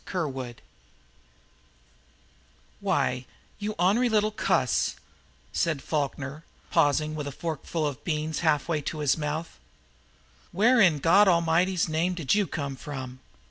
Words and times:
THE 0.11 0.27
MOUSE 0.27 0.55
"Why, 2.79 3.27
you 3.59 3.73
ornery 3.77 4.09
little 4.09 4.31
cuss," 4.31 4.95
said 5.53 5.83
Falkner, 5.83 6.43
pausing 6.71 7.13
with 7.13 7.27
a 7.27 7.31
forkful 7.31 7.85
of 7.85 8.03
beans 8.03 8.39
half 8.39 8.67
way 8.67 8.81
to 8.81 8.97
his 9.01 9.15
mouth. 9.15 9.59
"Where 10.51 10.81
in 10.81 10.97
God 10.97 11.27
A'mighty's 11.27 11.87
name 11.87 12.15
did 12.15 12.33
YOU 12.33 12.47
come 12.47 12.75
from?" 12.75 13.19